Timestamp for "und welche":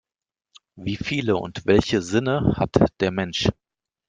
1.37-2.01